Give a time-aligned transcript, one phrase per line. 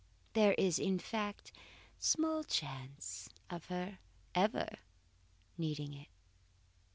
[0.33, 1.51] There is, in fact,
[1.99, 3.99] small chance of her
[4.33, 4.65] ever
[5.59, 6.07] needing it."